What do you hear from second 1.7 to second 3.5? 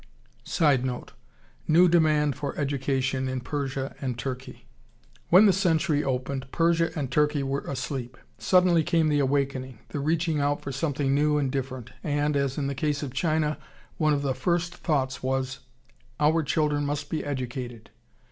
demand for education in